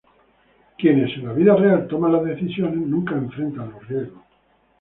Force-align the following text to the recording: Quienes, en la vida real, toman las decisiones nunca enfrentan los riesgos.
Quienes, 0.79 1.15
en 1.19 1.27
la 1.27 1.33
vida 1.35 1.55
real, 1.55 1.87
toman 1.87 2.13
las 2.13 2.23
decisiones 2.25 2.75
nunca 2.87 3.13
enfrentan 3.13 3.69
los 3.71 3.87
riesgos. 3.87 4.23